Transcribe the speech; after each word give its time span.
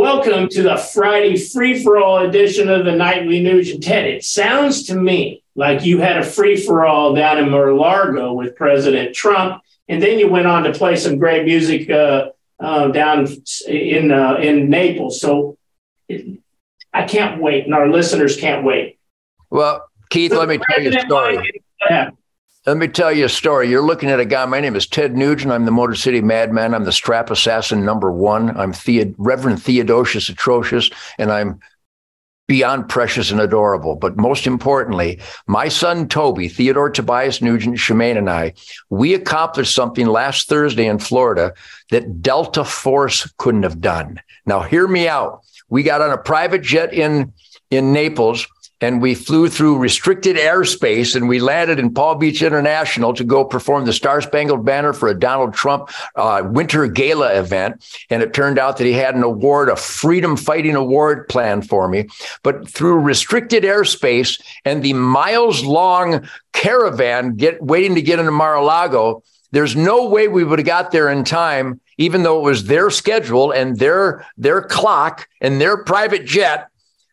Welcome 0.00 0.48
to 0.48 0.62
the 0.62 0.78
Friday 0.78 1.36
free 1.36 1.84
for 1.84 1.98
all 1.98 2.26
edition 2.26 2.70
of 2.70 2.86
the 2.86 2.92
Nightly 2.92 3.42
Nuge 3.42 3.74
and 3.74 3.82
Ted. 3.82 4.06
It 4.06 4.24
sounds 4.24 4.84
to 4.84 4.94
me 4.94 5.44
like 5.54 5.84
you 5.84 5.98
had 5.98 6.16
a 6.16 6.22
free 6.24 6.56
for 6.56 6.86
all 6.86 7.14
down 7.14 7.36
in 7.36 7.50
Mar-a-Lago 7.50 8.32
with 8.32 8.56
President 8.56 9.14
Trump, 9.14 9.62
and 9.88 10.02
then 10.02 10.18
you 10.18 10.30
went 10.30 10.46
on 10.46 10.62
to 10.62 10.72
play 10.72 10.96
some 10.96 11.18
great 11.18 11.44
music 11.44 11.90
uh, 11.90 12.30
uh, 12.58 12.88
down 12.88 13.28
in 13.68 14.10
uh, 14.10 14.36
in 14.36 14.70
Naples. 14.70 15.20
So 15.20 15.58
I 16.08 17.02
can't 17.06 17.42
wait, 17.42 17.66
and 17.66 17.74
our 17.74 17.90
listeners 17.90 18.38
can't 18.38 18.64
wait. 18.64 18.98
Well, 19.50 19.86
Keith, 20.08 20.32
let 20.32 20.48
me 20.48 20.56
tell 20.56 20.82
you 20.82 20.96
a 20.96 21.00
story. 21.02 21.62
Let 22.66 22.76
me 22.76 22.88
tell 22.88 23.10
you 23.10 23.24
a 23.24 23.28
story. 23.30 23.70
You're 23.70 23.80
looking 23.80 24.10
at 24.10 24.20
a 24.20 24.24
guy. 24.26 24.44
My 24.44 24.60
name 24.60 24.76
is 24.76 24.86
Ted 24.86 25.16
Nugent. 25.16 25.50
I'm 25.50 25.64
the 25.64 25.70
Motor 25.70 25.94
City 25.94 26.20
Madman. 26.20 26.74
I'm 26.74 26.84
the 26.84 26.92
strap 26.92 27.30
assassin 27.30 27.86
number 27.86 28.12
one. 28.12 28.54
I'm 28.54 28.72
the- 28.84 29.14
Reverend 29.16 29.62
Theodosius 29.62 30.28
Atrocious, 30.28 30.90
and 31.18 31.32
I'm 31.32 31.58
beyond 32.48 32.90
precious 32.90 33.30
and 33.30 33.40
adorable. 33.40 33.96
But 33.96 34.18
most 34.18 34.46
importantly, 34.46 35.20
my 35.46 35.68
son 35.68 36.06
Toby, 36.06 36.48
Theodore 36.48 36.90
Tobias 36.90 37.40
Nugent, 37.40 37.78
Shemane, 37.78 38.18
and 38.18 38.28
I, 38.28 38.52
we 38.90 39.14
accomplished 39.14 39.74
something 39.74 40.06
last 40.06 40.48
Thursday 40.48 40.86
in 40.86 40.98
Florida 40.98 41.54
that 41.90 42.20
Delta 42.20 42.64
Force 42.64 43.32
couldn't 43.38 43.62
have 43.62 43.80
done. 43.80 44.20
Now, 44.44 44.60
hear 44.60 44.86
me 44.86 45.08
out. 45.08 45.40
We 45.70 45.82
got 45.82 46.02
on 46.02 46.10
a 46.10 46.18
private 46.18 46.60
jet 46.60 46.92
in 46.92 47.32
in 47.70 47.92
Naples 47.94 48.46
and 48.80 49.02
we 49.02 49.14
flew 49.14 49.48
through 49.48 49.78
restricted 49.78 50.36
airspace 50.36 51.14
and 51.14 51.28
we 51.28 51.38
landed 51.38 51.78
in 51.78 51.92
Palm 51.92 52.18
Beach 52.18 52.42
International 52.42 53.12
to 53.14 53.24
go 53.24 53.44
perform 53.44 53.84
the 53.84 53.92
Star 53.92 54.20
Spangled 54.20 54.64
Banner 54.64 54.92
for 54.92 55.08
a 55.08 55.18
Donald 55.18 55.54
Trump 55.54 55.90
uh, 56.16 56.42
winter 56.44 56.86
gala 56.86 57.38
event. 57.38 57.84
And 58.08 58.22
it 58.22 58.32
turned 58.32 58.58
out 58.58 58.78
that 58.78 58.84
he 58.84 58.92
had 58.92 59.14
an 59.14 59.22
award, 59.22 59.68
a 59.68 59.76
freedom 59.76 60.36
fighting 60.36 60.74
award 60.74 61.28
planned 61.28 61.68
for 61.68 61.88
me. 61.88 62.08
But 62.42 62.68
through 62.68 63.00
restricted 63.00 63.64
airspace 63.64 64.40
and 64.64 64.82
the 64.82 64.94
miles 64.94 65.62
long 65.62 66.28
caravan 66.52 67.36
get 67.36 67.62
waiting 67.62 67.94
to 67.94 68.02
get 68.02 68.18
into 68.18 68.32
Mar-a-Lago, 68.32 69.22
there's 69.52 69.76
no 69.76 70.08
way 70.08 70.28
we 70.28 70.44
would 70.44 70.58
have 70.58 70.66
got 70.66 70.92
there 70.92 71.08
in 71.08 71.24
time, 71.24 71.80
even 71.98 72.22
though 72.22 72.38
it 72.38 72.42
was 72.42 72.64
their 72.64 72.88
schedule 72.88 73.50
and 73.50 73.78
their 73.78 74.24
their 74.36 74.62
clock 74.62 75.28
and 75.40 75.60
their 75.60 75.82
private 75.84 76.24
jet 76.24 76.68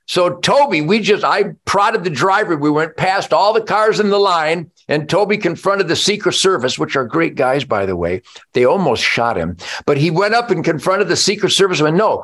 so 0.08 0.38
Toby, 0.38 0.82
we 0.82 1.00
just 1.00 1.24
I 1.24 1.52
prodded 1.66 2.04
the 2.04 2.10
driver. 2.10 2.56
We 2.56 2.72
went 2.72 2.98
past 2.98 3.34
all 3.34 3.54
the 3.54 3.62
cars 3.62 4.00
in 4.00 4.10
the 4.10 4.18
line, 4.18 4.72
and 4.88 5.10
Toby 5.10 5.38
confronted 5.38 5.90
the 5.90 5.96
Secret 5.98 6.34
Service, 6.34 6.80
which 6.80 6.96
are 6.96 7.06
great 7.06 7.36
guys, 7.36 7.66
by 7.66 7.86
the 7.86 7.96
way. 7.96 8.22
They 8.54 8.66
almost 8.66 9.04
shot 9.04 9.38
him, 9.38 9.58
but 9.86 9.98
he 9.98 10.10
went 10.10 10.34
up 10.34 10.50
and 10.50 10.64
confronted 10.64 11.10
the 11.10 11.18
Secret 11.18 11.52
Service 11.52 11.80
and 11.80 11.86
went, 11.86 11.98
"No, 11.98 12.24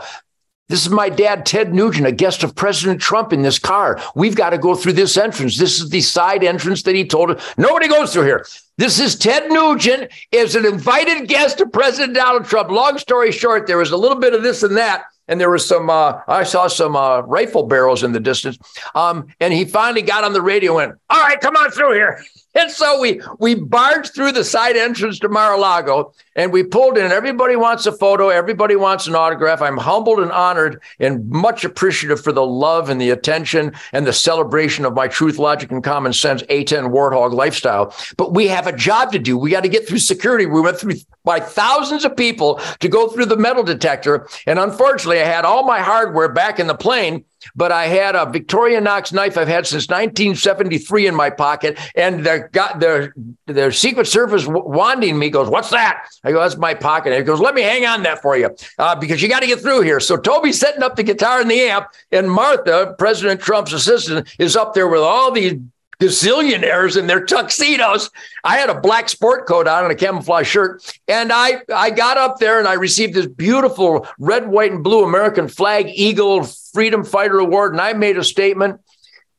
this 0.70 0.86
is 0.86 0.92
my 0.92 1.10
dad, 1.10 1.46
Ted 1.46 1.74
Nugent, 1.74 2.08
a 2.08 2.12
guest 2.12 2.42
of 2.42 2.56
President 2.56 3.02
Trump 3.02 3.34
in 3.34 3.42
this 3.42 3.60
car. 3.60 4.00
We've 4.16 4.36
got 4.36 4.52
to 4.52 4.58
go 4.58 4.76
through 4.76 4.94
this 4.94 5.18
entrance. 5.18 5.58
This 5.58 5.82
is 5.82 5.90
the 5.90 6.02
side 6.02 6.44
entrance 6.44 6.84
that 6.84 6.96
he 6.96 7.06
told 7.06 7.32
us. 7.32 7.54
Nobody 7.58 7.90
goes 7.90 8.14
through 8.14 8.24
here. 8.24 8.46
This 8.78 9.00
is 9.00 9.16
Ted 9.16 9.52
Nugent 9.52 10.12
is 10.32 10.56
an 10.56 10.66
invited 10.66 11.28
guest 11.28 11.62
of 11.62 11.72
President 11.72 12.16
Donald 12.16 12.46
Trump. 12.46 12.72
Long 12.72 12.98
story 12.98 13.32
short, 13.32 13.68
there 13.68 13.78
was 13.78 13.92
a 13.92 13.98
little 13.98 14.18
bit 14.18 14.34
of 14.34 14.42
this 14.42 14.64
and 14.64 14.76
that 14.78 15.04
and 15.28 15.40
there 15.40 15.50
was 15.50 15.66
some 15.66 15.90
uh, 15.90 16.20
i 16.28 16.44
saw 16.44 16.68
some 16.68 16.98
uh, 16.98 17.22
rifle 17.22 17.64
barrels 17.64 18.04
in 18.04 18.12
the 18.12 18.20
distance 18.20 18.58
um, 18.94 19.26
and 19.40 19.54
he 19.54 19.64
finally 19.64 20.02
got 20.02 20.26
on 20.26 20.34
the 20.34 20.42
radio 20.42 20.78
and 20.80 20.90
went 20.90 21.00
all 21.10 21.22
right 21.22 21.40
come 21.40 21.56
on 21.56 21.72
through 21.72 21.94
here 21.94 22.22
and 22.56 22.70
so 22.70 23.00
we 23.00 23.22
we 23.40 23.56
barged 23.56 24.14
through 24.14 24.32
the 24.32 24.44
side 24.44 24.76
entrance 24.76 25.20
to 25.20 25.30
Mar-a-Lago 25.30 26.14
and 26.36 26.52
we 26.52 26.64
pulled 26.64 26.98
in. 26.98 27.12
Everybody 27.12 27.56
wants 27.56 27.86
a 27.86 27.92
photo. 27.92 28.30
Everybody 28.30 28.76
wants 28.76 29.08
an 29.08 29.16
autograph. 29.16 29.62
I'm 29.62 29.78
humbled 29.78 30.20
and 30.20 30.32
honored 30.32 30.82
and 31.00 31.30
much 31.30 31.64
appreciative 31.64 32.22
for 32.24 32.32
the 32.32 32.46
love 32.46 32.90
and 32.90 33.00
the 33.00 33.12
attention 33.12 33.74
and 33.92 34.06
the 34.06 34.14
celebration 34.14 34.86
of 34.86 34.94
my 34.94 35.08
truth, 35.08 35.38
logic, 35.38 35.72
and 35.72 35.84
common 35.84 36.14
sense 36.14 36.42
A10 36.44 36.92
warthog 36.92 37.34
lifestyle. 37.34 37.96
But 38.18 38.34
we 38.34 38.48
have 38.48 38.63
a 38.68 38.74
job 38.76 39.12
to 39.12 39.20
do. 39.20 39.38
We 39.38 39.52
got 39.52 39.64
to 39.64 39.70
get 39.70 39.88
through 39.88 40.00
security. 40.00 40.46
We 40.46 40.62
went 40.62 40.78
through 40.78 40.96
by 41.24 41.40
thousands 41.40 42.06
of 42.06 42.16
people 42.16 42.60
to 42.80 42.90
go 42.90 43.10
through 43.10 43.26
the 43.26 43.38
metal 43.38 43.64
detector. 43.64 44.28
And 44.46 44.60
unfortunately, 44.60 45.22
I 45.22 45.26
had 45.26 45.46
all 45.46 45.66
my 45.66 45.80
hardware 45.80 46.30
back 46.30 46.60
in 46.60 46.68
the 46.68 46.76
plane 46.76 47.26
but 47.56 47.72
I 47.72 47.88
had 47.88 48.16
a 48.16 48.26
Victorinox 48.26 49.14
knife 49.14 49.38
I've 49.38 49.48
had 49.48 49.68
since 49.68 49.88
1973 49.88 51.08
in 51.08 51.16
my 51.16 51.30
pocket, 51.30 51.80
and 51.96 52.26
the 52.26 52.48
got 52.52 52.80
the 52.80 53.12
the 53.48 53.72
Secret 53.72 54.08
Service 54.08 54.46
wanding 54.48 55.18
me 55.18 55.30
goes, 55.30 55.50
"What's 55.50 55.70
that?" 55.72 56.08
I 56.24 56.32
go, 56.32 56.40
"That's 56.40 56.58
my 56.58 56.74
pocket." 56.74 57.10
And 57.10 57.18
he 57.18 57.24
goes, 57.24 57.40
"Let 57.40 57.56
me 57.56 57.62
hang 57.62 57.86
on 57.86 58.04
that 58.04 58.22
for 58.22 58.38
you, 58.38 58.50
uh, 58.80 58.96
because 58.96 59.22
you 59.22 59.30
got 59.30 59.42
to 59.42 59.48
get 59.48 59.62
through 59.62 59.82
here." 59.82 60.00
So 60.00 60.18
Toby's 60.18 60.60
setting 60.60 60.84
up 60.84 60.96
the 60.96 61.04
guitar 61.04 61.42
and 61.42 61.50
the 61.50 61.62
amp, 61.62 61.88
and 62.12 62.30
Martha, 62.30 62.96
President 62.98 63.42
Trump's 63.42 63.74
assistant, 63.74 64.28
is 64.40 64.56
up 64.56 64.74
there 64.74 64.88
with 64.88 65.02
all 65.02 65.32
these 65.32 65.54
gazillionaires 66.00 66.98
in 66.98 67.08
their 67.08 67.26
tuxedos. 67.26 68.10
I 68.44 68.58
had 68.58 68.70
a 68.70 68.80
black 68.80 69.10
sport 69.10 69.48
coat 69.48 69.68
on 69.68 69.84
and 69.84 69.92
a 69.92 69.96
camouflage 69.96 70.48
shirt. 70.48 71.00
And 71.08 71.32
I, 71.32 71.62
I 71.74 71.90
got 71.90 72.18
up 72.18 72.40
there 72.40 72.60
and 72.60 72.68
I 72.68 72.74
received 72.74 73.14
this 73.14 73.28
beautiful 73.28 74.08
red, 74.20 74.48
white, 74.48 74.72
and 74.72 74.84
blue 74.84 75.04
American 75.04 75.48
flag 75.48 75.88
Eagle 75.90 76.44
Freedom 76.44 77.04
Fighter 77.04 77.40
Award. 77.40 77.74
And 77.74 77.82
I 77.82 77.94
made 77.94 78.18
a 78.18 78.24
statement. 78.24 78.82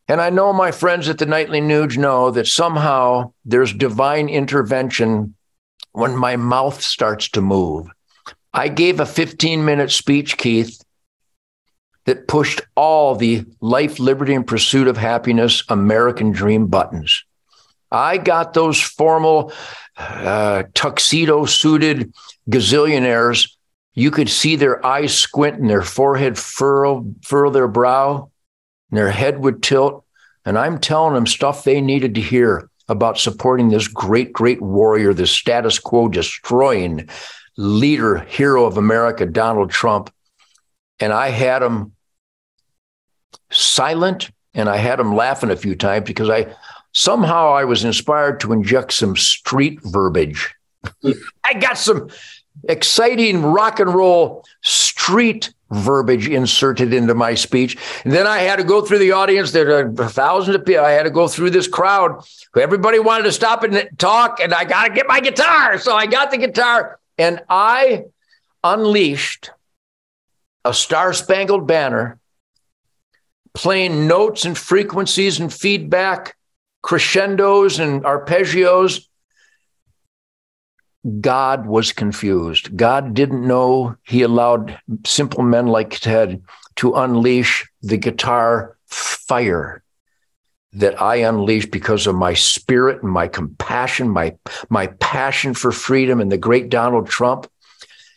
And 0.06 0.20
I 0.20 0.30
know 0.30 0.52
my 0.52 0.70
friends 0.70 1.08
at 1.08 1.18
the 1.18 1.26
Nightly 1.26 1.60
Nuge 1.60 1.96
know 1.96 2.30
that 2.30 2.46
somehow 2.46 3.32
there's 3.44 3.72
divine 3.72 4.28
intervention 4.28 5.34
when 5.92 6.14
my 6.14 6.36
mouth 6.36 6.82
starts 6.82 7.30
to 7.30 7.40
move. 7.40 7.88
I 8.52 8.68
gave 8.68 9.00
a 9.00 9.06
15 9.06 9.64
minute 9.64 9.90
speech, 9.90 10.36
Keith, 10.36 10.83
that 12.06 12.28
pushed 12.28 12.60
all 12.76 13.14
the 13.14 13.44
life, 13.60 13.98
liberty, 13.98 14.34
and 14.34 14.46
pursuit 14.46 14.88
of 14.88 14.96
happiness 14.96 15.62
American 15.68 16.32
dream 16.32 16.66
buttons. 16.66 17.24
I 17.90 18.18
got 18.18 18.54
those 18.54 18.80
formal, 18.80 19.52
uh, 19.96 20.64
tuxedo 20.74 21.44
suited 21.44 22.12
gazillionaires. 22.50 23.50
You 23.94 24.10
could 24.10 24.28
see 24.28 24.56
their 24.56 24.84
eyes 24.84 25.16
squint 25.16 25.58
and 25.58 25.70
their 25.70 25.82
forehead 25.82 26.36
furrow, 26.36 27.06
furrow 27.22 27.50
their 27.50 27.68
brow, 27.68 28.30
and 28.90 28.98
their 28.98 29.10
head 29.10 29.38
would 29.38 29.62
tilt. 29.62 30.04
And 30.44 30.58
I'm 30.58 30.78
telling 30.78 31.14
them 31.14 31.26
stuff 31.26 31.64
they 31.64 31.80
needed 31.80 32.16
to 32.16 32.20
hear 32.20 32.68
about 32.88 33.18
supporting 33.18 33.68
this 33.68 33.88
great, 33.88 34.32
great 34.32 34.60
warrior, 34.60 35.14
this 35.14 35.30
status 35.30 35.78
quo 35.78 36.08
destroying 36.08 37.08
leader, 37.56 38.18
hero 38.18 38.66
of 38.66 38.76
America, 38.76 39.24
Donald 39.24 39.70
Trump. 39.70 40.12
And 41.00 41.12
I 41.12 41.28
had 41.30 41.60
them 41.60 41.93
silent 43.54 44.30
and 44.54 44.68
I 44.68 44.76
had 44.76 44.98
them 44.98 45.14
laughing 45.14 45.50
a 45.50 45.56
few 45.56 45.74
times 45.74 46.06
because 46.06 46.30
I 46.30 46.54
somehow 46.92 47.52
I 47.52 47.64
was 47.64 47.84
inspired 47.84 48.40
to 48.40 48.52
inject 48.52 48.92
some 48.92 49.16
street 49.16 49.80
verbiage. 49.82 50.54
I 51.44 51.54
got 51.54 51.78
some 51.78 52.08
exciting 52.68 53.42
rock 53.42 53.80
and 53.80 53.92
roll 53.92 54.44
street 54.62 55.52
verbiage 55.70 56.28
inserted 56.28 56.92
into 56.92 57.14
my 57.14 57.34
speech. 57.34 57.76
And 58.04 58.12
then 58.12 58.26
I 58.26 58.38
had 58.38 58.56
to 58.56 58.64
go 58.64 58.80
through 58.80 58.98
the 58.98 59.12
audience. 59.12 59.50
There 59.50 59.86
are 59.86 60.08
thousands 60.08 60.56
of 60.56 60.64
people. 60.64 60.84
I 60.84 60.92
had 60.92 61.02
to 61.02 61.10
go 61.10 61.26
through 61.26 61.50
this 61.50 61.66
crowd. 61.66 62.24
Everybody 62.56 63.00
wanted 63.00 63.24
to 63.24 63.32
stop 63.32 63.64
and 63.64 63.88
talk, 63.98 64.38
and 64.40 64.54
I 64.54 64.64
got 64.64 64.86
to 64.86 64.94
get 64.94 65.08
my 65.08 65.20
guitar. 65.20 65.78
So 65.78 65.96
I 65.96 66.06
got 66.06 66.30
the 66.30 66.38
guitar 66.38 67.00
and 67.18 67.42
I 67.48 68.04
unleashed 68.62 69.50
a 70.64 70.72
star 70.72 71.12
spangled 71.12 71.66
banner 71.66 72.18
playing 73.54 74.06
notes 74.06 74.44
and 74.44 74.58
frequencies 74.58 75.40
and 75.40 75.52
feedback, 75.52 76.36
crescendos 76.82 77.78
and 77.78 78.02
arpeggios. 78.04 79.06
God 81.20 81.66
was 81.66 81.92
confused. 81.92 82.76
God 82.76 83.14
didn't 83.14 83.46
know 83.46 83.96
he 84.02 84.22
allowed 84.22 84.78
simple 85.06 85.42
men 85.42 85.66
like 85.66 86.00
Ted 86.00 86.42
to 86.76 86.94
unleash 86.94 87.70
the 87.82 87.96
guitar 87.96 88.76
fire 88.86 89.82
that 90.74 91.00
I 91.00 91.16
unleashed 91.16 91.70
because 91.70 92.06
of 92.06 92.16
my 92.16 92.34
spirit 92.34 93.02
and 93.02 93.12
my 93.12 93.28
compassion, 93.28 94.10
my, 94.10 94.36
my 94.68 94.88
passion 94.98 95.54
for 95.54 95.70
freedom 95.70 96.20
and 96.20 96.32
the 96.32 96.38
great 96.38 96.68
Donald 96.68 97.08
Trump. 97.08 97.46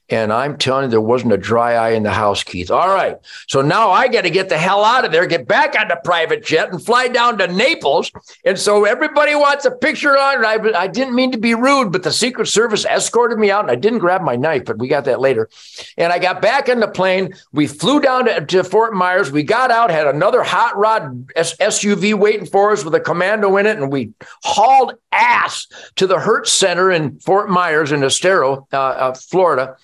And 0.09 0.31
I'm 0.31 0.57
telling 0.57 0.85
you, 0.85 0.89
there 0.89 1.01
wasn't 1.01 1.33
a 1.33 1.37
dry 1.37 1.73
eye 1.73 1.89
in 1.89 2.03
the 2.03 2.11
house, 2.11 2.41
Keith. 2.41 2.71
All 2.71 2.87
right. 2.87 3.17
So 3.47 3.61
now 3.61 3.91
I 3.91 4.07
got 4.07 4.21
to 4.21 4.29
get 4.29 4.47
the 4.47 4.57
hell 4.57 4.85
out 4.85 5.03
of 5.03 5.11
there, 5.11 5.25
get 5.25 5.47
back 5.47 5.77
on 5.77 5.89
the 5.89 5.99
private 6.01 6.45
jet 6.45 6.71
and 6.71 6.83
fly 6.83 7.09
down 7.09 7.37
to 7.39 7.47
Naples. 7.47 8.11
And 8.45 8.57
so 8.57 8.85
everybody 8.85 9.35
wants 9.35 9.65
a 9.65 9.71
picture 9.71 10.17
on 10.17 10.43
it. 10.43 10.45
I, 10.45 10.83
I 10.83 10.87
didn't 10.87 11.13
mean 11.13 11.33
to 11.33 11.37
be 11.37 11.55
rude, 11.55 11.91
but 11.91 12.03
the 12.03 12.11
Secret 12.11 12.47
Service 12.47 12.85
escorted 12.85 13.37
me 13.37 13.51
out 13.51 13.65
and 13.65 13.71
I 13.71 13.75
didn't 13.75 13.99
grab 13.99 14.21
my 14.21 14.37
knife, 14.37 14.63
but 14.65 14.79
we 14.79 14.87
got 14.87 15.03
that 15.05 15.19
later. 15.19 15.49
And 15.97 16.13
I 16.13 16.19
got 16.19 16.41
back 16.41 16.69
in 16.69 16.79
the 16.79 16.87
plane. 16.87 17.33
We 17.51 17.67
flew 17.67 17.99
down 17.99 18.25
to, 18.25 18.45
to 18.45 18.63
Fort 18.63 18.93
Myers. 18.93 19.29
We 19.29 19.43
got 19.43 19.71
out, 19.71 19.89
had 19.89 20.07
another 20.07 20.41
hot 20.41 20.77
rod 20.77 21.27
SUV 21.35 22.13
waiting 22.13 22.45
for 22.45 22.71
us 22.71 22.85
with 22.85 22.95
a 22.95 23.01
commando 23.01 23.57
in 23.57 23.65
it. 23.65 23.77
And 23.77 23.91
we 23.91 24.13
hauled 24.43 24.93
ass 25.11 25.67
to 25.97 26.07
the 26.07 26.19
Hertz 26.19 26.53
Center 26.53 26.91
in 26.91 27.19
Fort 27.19 27.49
Myers 27.49 27.91
in 27.91 28.05
Estero, 28.05 28.67
uh, 28.71 28.77
uh, 28.77 29.13
Florida 29.13 29.75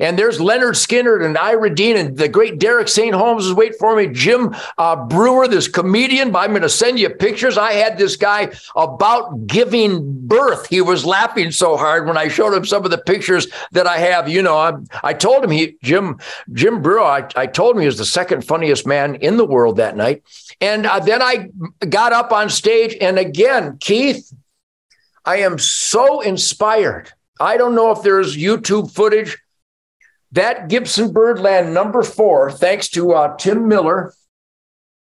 And 0.00 0.18
there's 0.18 0.38
Lynyrd 0.38 0.74
Skynyrd 0.74 1.24
and 1.24 1.36
Ira 1.36 1.72
Dean 1.74 1.96
and 1.96 2.16
the 2.16 2.26
great 2.26 2.58
Derek 2.58 2.88
St. 2.88 3.14
Holmes 3.14 3.46
is 3.46 3.52
waiting 3.52 3.76
for 3.78 3.94
me. 3.94 4.08
Jim 4.08 4.54
uh, 4.78 4.96
Breuer, 4.96 5.46
this 5.46 5.68
comedian. 5.68 6.34
I'm 6.34 6.50
going 6.50 6.62
to 6.62 6.70
send 6.70 6.98
you 6.98 7.10
pictures. 7.10 7.58
I 7.58 7.72
had 7.74 7.98
this 7.98 8.16
guy 8.16 8.50
about 8.74 9.46
giving 9.46 10.26
birth. 10.26 10.66
He 10.68 10.80
was 10.80 11.04
laughing 11.04 11.50
so 11.50 11.76
hard 11.76 12.06
when 12.06 12.16
I 12.16 12.28
showed 12.28 12.54
him 12.54 12.64
some 12.64 12.84
of 12.84 12.90
the 12.90 12.98
pictures 12.98 13.46
that 13.72 13.86
I 13.86 13.98
have. 13.98 14.28
You 14.28 14.42
know, 14.42 14.56
I, 14.56 14.72
I 15.04 15.12
told 15.12 15.44
him 15.44 15.50
he 15.50 15.76
Jim 15.82 16.18
Jim 16.54 16.80
Breuer. 16.80 17.02
I, 17.02 17.28
I 17.36 17.46
told 17.46 17.76
him 17.76 17.82
he 17.82 17.86
was 17.86 17.98
the 17.98 18.06
second 18.06 18.44
funniest 18.44 18.86
man 18.86 19.16
in 19.16 19.36
the 19.36 19.46
world 19.46 19.76
that 19.76 19.96
night. 19.96 20.22
And 20.62 20.86
uh, 20.86 21.00
then 21.00 21.20
I 21.20 21.50
got 21.86 22.12
up 22.12 22.32
on 22.32 22.48
stage, 22.48 22.96
and 23.00 23.18
again, 23.18 23.76
Keith, 23.80 24.32
I 25.24 25.38
am 25.38 25.58
so 25.58 26.20
inspired. 26.20 27.12
I 27.38 27.56
don't 27.56 27.74
know 27.74 27.90
if 27.90 28.02
there's 28.02 28.36
YouTube 28.36 28.92
footage 28.92 29.38
that 30.32 30.68
Gibson 30.68 31.12
Birdland 31.12 31.74
number 31.74 32.02
four, 32.02 32.50
thanks 32.52 32.88
to 32.90 33.12
uh, 33.12 33.36
Tim 33.36 33.68
Miller 33.68 34.14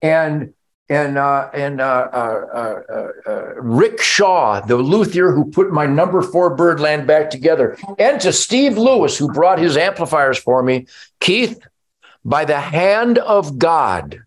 and 0.03 0.53
and 0.89 1.19
uh, 1.19 1.51
and 1.53 1.81
uh, 1.81 2.09
uh, 2.13 2.41
uh, 2.55 3.31
uh, 3.31 3.55
Rick 3.57 4.01
Shaw, 4.01 4.61
the 4.61 4.77
luthier 4.77 5.33
who 5.33 5.51
put 5.51 5.73
my 5.73 5.87
number 5.87 6.23
four 6.23 6.55
Birdland 6.55 7.07
back 7.07 7.31
together, 7.31 7.77
and 7.99 8.21
to 8.21 8.33
Steve 8.33 8.79
Lewis 8.79 9.19
who 9.19 9.33
brought 9.33 9.59
his 9.59 9.77
amplifiers 9.77 10.39
for 10.39 10.63
me. 10.63 10.87
Keith, 11.19 11.61
by 12.25 12.45
the 12.45 12.61
hand 12.61 13.19
of 13.19 13.59
God, 13.59 14.21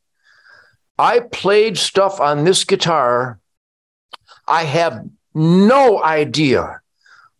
I 0.98 1.22
played 1.22 1.78
stuff 1.78 2.20
on 2.20 2.44
this 2.44 2.66
guitar. 2.66 3.40
I 4.46 4.64
have 4.64 5.08
no 5.34 6.04
idea 6.04 6.82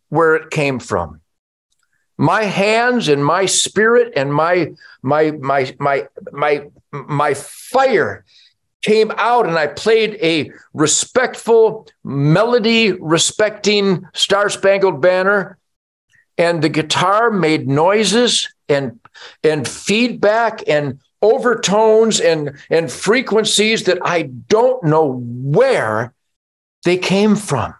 where 0.08 0.34
it 0.36 0.50
came 0.50 0.78
from 0.78 1.19
my 2.20 2.44
hands 2.44 3.08
and 3.08 3.24
my 3.24 3.46
spirit 3.46 4.12
and 4.14 4.32
my 4.32 4.70
my 5.00 5.30
my 5.30 5.74
my 5.78 6.06
my 6.32 6.66
my 6.92 7.32
fire 7.32 8.26
came 8.82 9.10
out 9.16 9.46
and 9.46 9.56
I 9.56 9.68
played 9.68 10.18
a 10.20 10.52
respectful 10.74 11.88
melody 12.04 12.92
respecting 12.92 14.06
Star 14.12 14.50
Spangled 14.50 15.00
Banner 15.00 15.56
and 16.36 16.60
the 16.60 16.68
guitar 16.68 17.30
made 17.30 17.66
noises 17.66 18.52
and 18.68 19.00
and 19.42 19.66
feedback 19.66 20.62
and 20.68 21.00
overtones 21.22 22.20
and 22.20 22.58
and 22.68 22.92
frequencies 22.92 23.84
that 23.84 23.98
I 24.02 24.24
don't 24.24 24.84
know 24.84 25.22
where 25.24 26.12
they 26.84 26.98
came 26.98 27.34
from. 27.34 27.72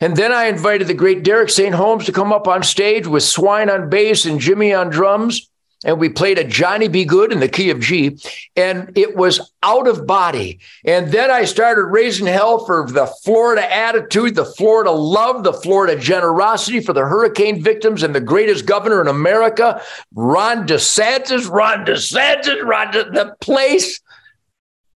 And 0.00 0.16
then 0.16 0.32
I 0.32 0.46
invited 0.46 0.88
the 0.88 0.94
great 0.94 1.22
Derek 1.22 1.50
St. 1.50 1.74
Holmes 1.74 2.06
to 2.06 2.12
come 2.12 2.32
up 2.32 2.48
on 2.48 2.62
stage 2.62 3.06
with 3.06 3.22
Swine 3.22 3.68
on 3.68 3.90
bass 3.90 4.24
and 4.24 4.40
Jimmy 4.40 4.72
on 4.72 4.88
drums. 4.88 5.50
And 5.82 5.98
we 5.98 6.10
played 6.10 6.38
a 6.38 6.44
Johnny 6.44 6.88
B. 6.88 7.06
Goode 7.06 7.32
in 7.32 7.40
the 7.40 7.48
key 7.48 7.70
of 7.70 7.80
G. 7.80 8.18
And 8.54 8.92
it 8.96 9.16
was 9.16 9.52
out 9.62 9.88
of 9.88 10.06
body. 10.06 10.60
And 10.84 11.10
then 11.10 11.30
I 11.30 11.44
started 11.44 11.84
raising 11.84 12.26
hell 12.26 12.66
for 12.66 12.86
the 12.86 13.06
Florida 13.24 13.72
attitude, 13.72 14.34
the 14.34 14.44
Florida 14.44 14.90
love, 14.90 15.42
the 15.42 15.54
Florida 15.54 15.98
generosity 15.98 16.80
for 16.80 16.92
the 16.92 17.06
hurricane 17.06 17.62
victims 17.62 18.02
and 18.02 18.14
the 18.14 18.20
greatest 18.20 18.66
governor 18.66 19.00
in 19.00 19.08
America, 19.08 19.80
Ron 20.14 20.66
DeSantis, 20.66 21.50
Ron 21.50 21.86
DeSantis, 21.86 22.62
Ron 22.62 22.92
the 22.92 23.34
place 23.40 24.00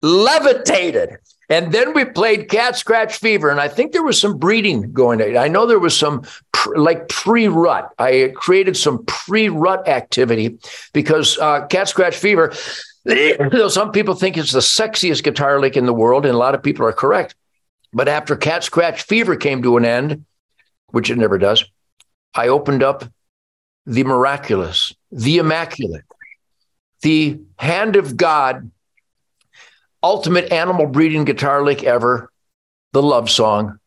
levitated. 0.01 1.17
And 1.53 1.71
then 1.71 1.93
we 1.93 2.03
played 2.03 2.49
Cat 2.49 2.75
Scratch 2.75 3.17
Fever, 3.17 3.51
and 3.51 3.59
I 3.59 3.67
think 3.67 3.91
there 3.91 4.01
was 4.01 4.19
some 4.19 4.39
breeding 4.39 4.91
going 4.91 5.21
on. 5.21 5.37
I 5.37 5.47
know 5.47 5.67
there 5.67 5.77
was 5.77 5.95
some 5.95 6.23
pr- 6.51 6.77
like 6.77 7.09
pre 7.09 7.47
rut. 7.47 7.93
I 7.99 8.31
created 8.33 8.75
some 8.75 9.05
pre 9.05 9.49
rut 9.49 9.87
activity 9.87 10.57
because 10.93 11.37
uh, 11.37 11.67
Cat 11.67 11.89
Scratch 11.89 12.15
Fever, 12.17 12.53
some 13.69 13.91
people 13.91 14.15
think 14.15 14.35
it's 14.35 14.51
the 14.51 14.61
sexiest 14.61 15.23
guitar 15.23 15.59
lick 15.59 15.77
in 15.77 15.85
the 15.85 15.93
world, 15.93 16.25
and 16.25 16.33
a 16.33 16.39
lot 16.39 16.55
of 16.55 16.63
people 16.63 16.87
are 16.87 16.91
correct. 16.91 17.35
But 17.93 18.07
after 18.07 18.35
Cat 18.35 18.63
Scratch 18.63 19.03
Fever 19.03 19.35
came 19.35 19.61
to 19.61 19.77
an 19.77 19.85
end, 19.85 20.25
which 20.87 21.11
it 21.11 21.19
never 21.19 21.37
does, 21.37 21.63
I 22.33 22.47
opened 22.47 22.81
up 22.81 23.05
the 23.85 24.03
miraculous, 24.05 24.91
the 25.11 25.37
immaculate, 25.37 26.05
the 27.03 27.41
hand 27.59 27.95
of 27.95 28.17
God 28.17 28.71
ultimate 30.03 30.51
animal 30.51 30.85
breeding 30.85 31.23
guitar 31.23 31.63
lick 31.63 31.83
ever, 31.83 32.29
the 32.91 33.01
love 33.01 33.29
song, 33.29 33.79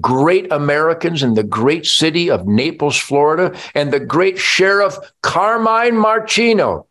Great 0.00 0.50
Americans 0.52 1.22
in 1.22 1.34
the 1.34 1.42
great 1.42 1.84
city 1.84 2.30
of 2.30 2.46
Naples, 2.46 2.96
Florida, 2.96 3.58
and 3.74 3.92
the 3.92 3.98
great 3.98 4.38
Sheriff 4.38 4.96
Carmine 5.22 5.94
Marceno. 5.94 6.86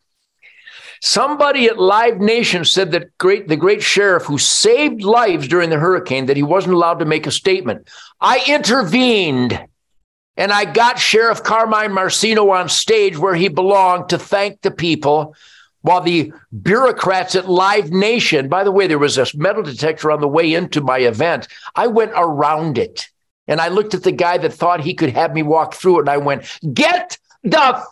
Somebody 1.01 1.67
at 1.67 1.79
Live 1.79 2.19
Nation 2.19 2.65
said 2.65 2.91
that 2.91 3.17
great 3.17 3.47
the 3.47 3.55
great 3.55 3.81
sheriff 3.81 4.23
who 4.23 4.37
saved 4.37 5.01
lives 5.01 5.47
during 5.47 5.69
the 5.69 5.79
hurricane 5.79 6.25
that 6.25 6.35
he 6.35 6.43
wasn't 6.43 6.73
allowed 6.73 6.99
to 6.99 7.05
make 7.05 7.25
a 7.25 7.31
statement. 7.31 7.87
I 8.19 8.43
intervened 8.47 9.65
and 10.35 10.51
I 10.51 10.65
got 10.65 10.99
Sheriff 10.99 11.43
Carmine 11.43 11.91
Marceno 11.91 12.49
on 12.51 12.67
stage 12.67 13.17
where 13.17 13.35
he 13.35 13.47
belonged 13.47 14.09
to 14.09 14.17
thank 14.17 14.61
the 14.61 14.71
people 14.71 15.35
while 15.81 16.01
the 16.01 16.33
bureaucrats 16.61 17.35
at 17.35 17.49
Live 17.49 17.91
Nation, 17.91 18.49
by 18.49 18.63
the 18.63 18.71
way, 18.71 18.87
there 18.87 18.99
was 18.99 19.17
a 19.17 19.25
metal 19.35 19.63
detector 19.63 20.11
on 20.11 20.21
the 20.21 20.27
way 20.27 20.53
into 20.53 20.81
my 20.81 20.99
event. 20.99 21.47
I 21.75 21.87
went 21.87 22.11
around 22.15 22.77
it 22.77 23.07
and 23.47 23.61
I 23.61 23.69
looked 23.69 23.93
at 23.93 24.03
the 24.03 24.11
guy 24.11 24.37
that 24.37 24.53
thought 24.53 24.81
he 24.81 24.93
could 24.93 25.11
have 25.11 25.33
me 25.33 25.43
walk 25.43 25.73
through 25.73 25.97
it. 25.97 26.01
And 26.01 26.09
I 26.09 26.17
went, 26.17 26.59
Get 26.73 27.17
the 27.43 27.61
f- 27.61 27.85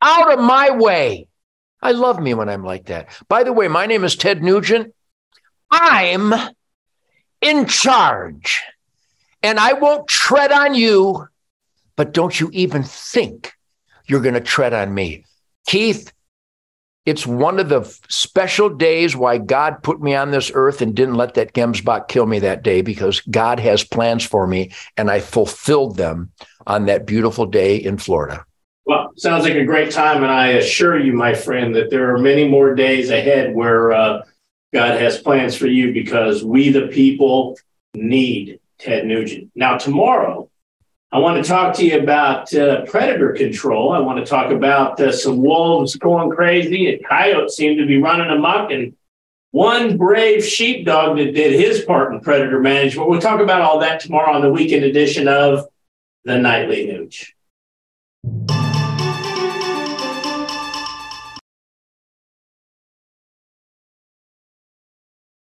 out 0.00 0.32
of 0.32 0.44
my 0.44 0.70
way. 0.70 1.26
I 1.80 1.92
love 1.92 2.20
me 2.20 2.32
when 2.34 2.48
I'm 2.48 2.64
like 2.64 2.86
that. 2.86 3.08
By 3.28 3.42
the 3.42 3.52
way, 3.52 3.66
my 3.66 3.86
name 3.86 4.04
is 4.04 4.14
Ted 4.14 4.42
Nugent. 4.42 4.94
I'm 5.70 6.32
in 7.40 7.66
charge 7.66 8.62
and 9.42 9.58
I 9.58 9.72
won't 9.72 10.06
tread 10.06 10.52
on 10.52 10.74
you, 10.74 11.26
but 11.96 12.12
don't 12.12 12.38
you 12.38 12.50
even 12.52 12.84
think 12.84 13.52
you're 14.06 14.20
going 14.20 14.34
to 14.34 14.40
tread 14.40 14.72
on 14.72 14.94
me. 14.94 15.24
Keith, 15.66 16.12
it's 17.04 17.26
one 17.26 17.58
of 17.58 17.68
the 17.68 17.82
special 18.08 18.68
days 18.68 19.16
why 19.16 19.38
God 19.38 19.82
put 19.82 20.00
me 20.00 20.14
on 20.14 20.30
this 20.30 20.52
earth 20.54 20.80
and 20.80 20.94
didn't 20.94 21.16
let 21.16 21.34
that 21.34 21.52
gemsbok 21.52 22.08
kill 22.08 22.26
me 22.26 22.38
that 22.40 22.62
day 22.62 22.82
because 22.82 23.20
God 23.20 23.58
has 23.58 23.82
plans 23.82 24.24
for 24.24 24.46
me 24.46 24.72
and 24.96 25.10
I 25.10 25.20
fulfilled 25.20 25.96
them 25.96 26.30
on 26.66 26.86
that 26.86 27.06
beautiful 27.06 27.46
day 27.46 27.76
in 27.76 27.98
Florida. 27.98 28.44
Well, 28.84 29.12
sounds 29.16 29.44
like 29.44 29.54
a 29.54 29.64
great 29.64 29.90
time. 29.90 30.22
And 30.22 30.32
I 30.32 30.48
assure 30.48 30.98
you, 30.98 31.12
my 31.12 31.34
friend, 31.34 31.74
that 31.74 31.90
there 31.90 32.14
are 32.14 32.18
many 32.18 32.48
more 32.48 32.74
days 32.74 33.10
ahead 33.10 33.54
where 33.54 33.92
uh, 33.92 34.22
God 34.72 35.00
has 35.00 35.18
plans 35.18 35.56
for 35.56 35.66
you 35.66 35.92
because 35.92 36.44
we, 36.44 36.70
the 36.70 36.88
people, 36.88 37.56
need 37.94 38.58
Ted 38.78 39.06
Nugent. 39.06 39.50
Now, 39.54 39.76
tomorrow, 39.76 40.50
I 41.12 41.18
want 41.18 41.44
to 41.44 41.48
talk 41.48 41.74
to 41.76 41.84
you 41.84 42.00
about 42.00 42.54
uh, 42.54 42.86
predator 42.86 43.32
control. 43.32 43.92
I 43.92 43.98
want 43.98 44.18
to 44.18 44.24
talk 44.24 44.50
about 44.50 44.98
uh, 44.98 45.12
some 45.12 45.42
wolves 45.42 45.94
going 45.96 46.30
crazy 46.30 46.90
and 46.90 47.06
coyotes 47.06 47.54
seem 47.54 47.76
to 47.76 47.86
be 47.86 48.00
running 48.00 48.30
amok 48.30 48.70
and 48.70 48.96
one 49.50 49.98
brave 49.98 50.42
sheepdog 50.42 51.18
that 51.18 51.34
did 51.34 51.52
his 51.52 51.84
part 51.84 52.14
in 52.14 52.20
predator 52.20 52.60
management. 52.60 53.10
We'll 53.10 53.20
talk 53.20 53.40
about 53.40 53.60
all 53.60 53.80
that 53.80 54.00
tomorrow 54.00 54.32
on 54.32 54.40
the 54.40 54.50
weekend 54.50 54.84
edition 54.84 55.28
of 55.28 55.66
the 56.24 56.38
Nightly 56.38 56.86
Nuge. 56.86 57.26